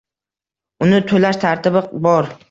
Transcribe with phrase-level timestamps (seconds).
[0.85, 2.31] Uni toʻlash tartibi bor